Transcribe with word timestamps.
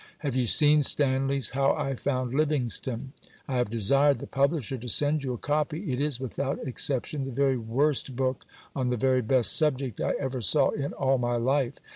Have 0.25 0.35
you 0.35 0.47
seen 0.47 0.81
Stanley's 0.81 1.51
How 1.51 1.73
I 1.75 1.93
found 1.93 2.33
Livingstone? 2.33 3.11
I 3.47 3.57
have 3.57 3.69
desired 3.69 4.17
the 4.17 4.25
publisher 4.25 4.75
to 4.79 4.89
send 4.89 5.23
you 5.23 5.33
a 5.35 5.37
copy. 5.37 5.93
It 5.93 6.01
is, 6.01 6.19
without 6.19 6.57
exception, 6.67 7.25
the 7.25 7.31
very 7.31 7.55
worst 7.57 8.15
book 8.15 8.43
on 8.75 8.89
the 8.89 8.97
very 8.97 9.21
best 9.21 9.55
subject 9.55 10.01
I 10.01 10.13
ever 10.19 10.41
saw 10.41 10.71
in 10.71 10.93
all 10.93 11.19
my 11.19 11.35
life.... 11.35 11.75